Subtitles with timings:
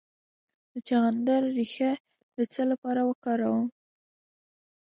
[0.71, 1.91] د چغندر ریښه
[2.37, 3.67] د څه لپاره وکاروم؟